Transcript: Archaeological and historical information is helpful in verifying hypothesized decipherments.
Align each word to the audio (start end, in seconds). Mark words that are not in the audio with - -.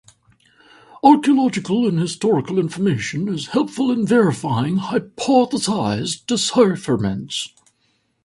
Archaeological 1.03 1.87
and 1.87 1.99
historical 1.99 2.57
information 2.57 3.27
is 3.29 3.49
helpful 3.49 3.91
in 3.91 4.03
verifying 4.03 4.77
hypothesized 4.79 6.25
decipherments. 6.25 7.49